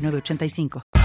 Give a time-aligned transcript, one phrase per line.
[0.00, 0.99] 985.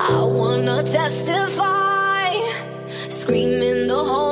[0.00, 2.32] I wanna testify,
[3.08, 4.23] screaming the whole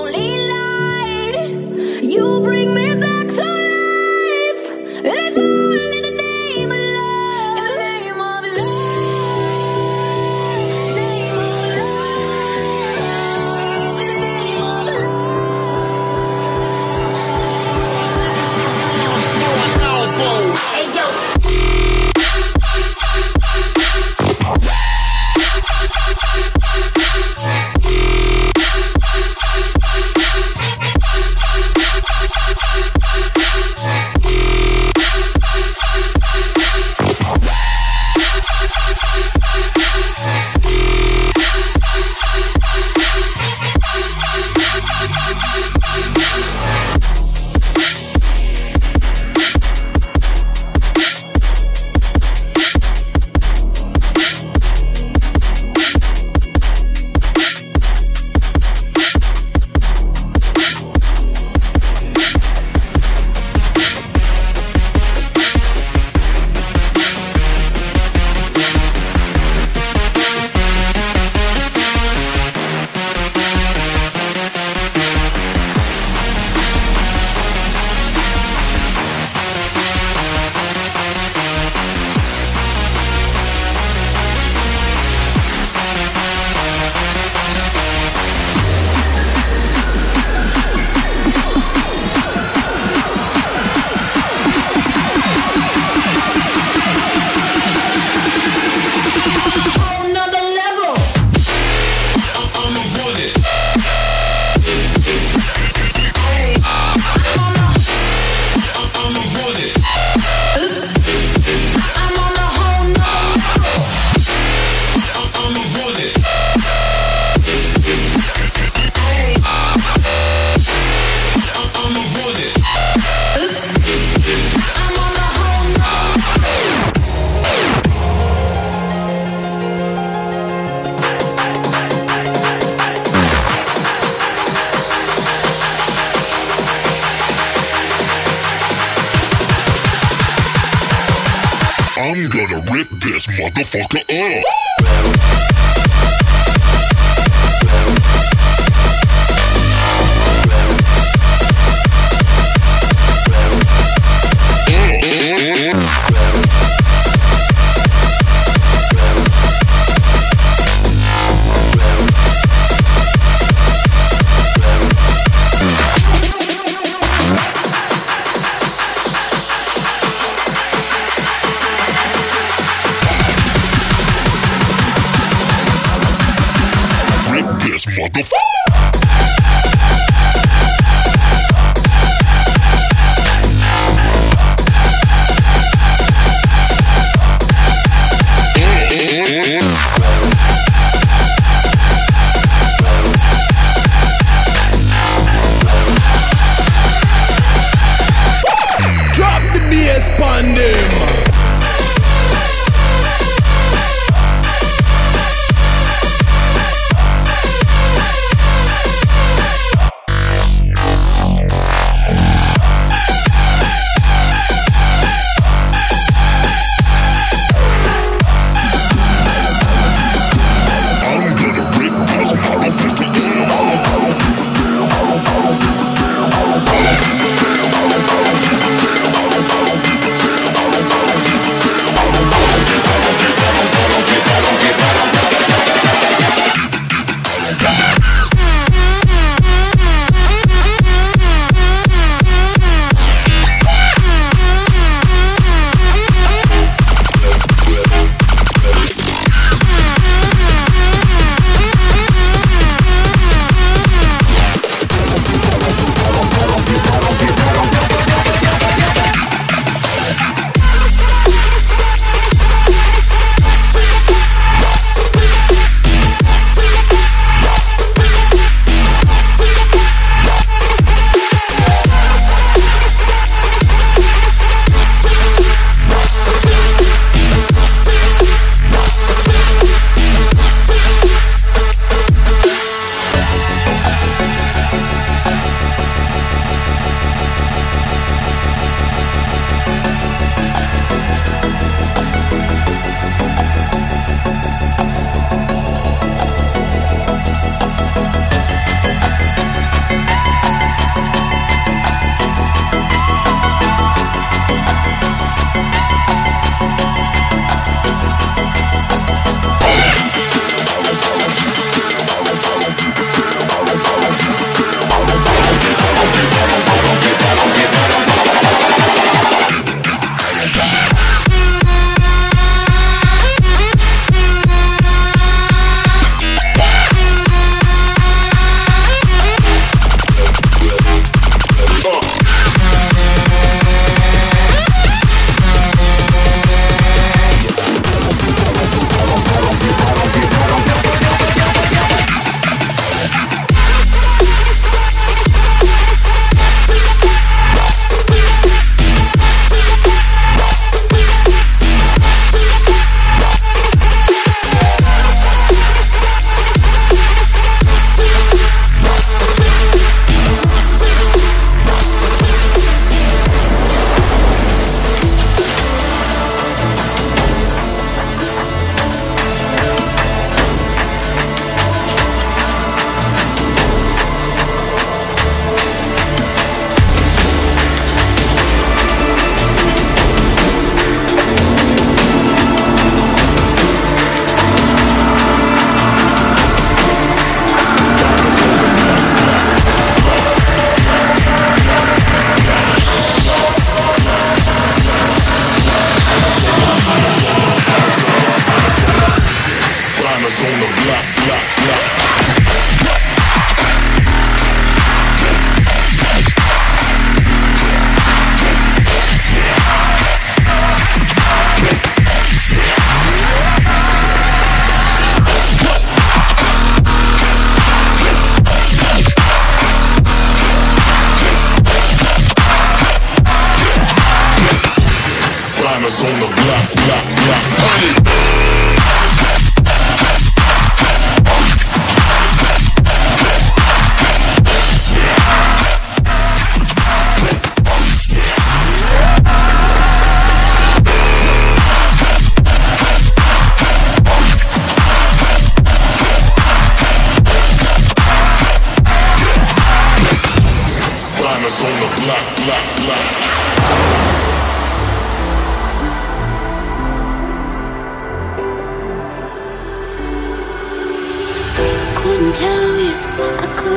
[143.42, 144.02] motherfucker
[144.38, 144.41] up.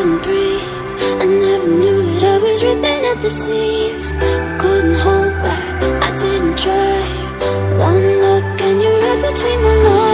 [0.06, 0.62] couldn't breathe.
[1.22, 4.12] I never knew that I was ripping at the seams.
[4.12, 7.02] I couldn't hold back, I didn't try.
[7.90, 10.05] One look and you're right between my lungs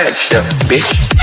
[0.00, 1.19] flag shift, bitch.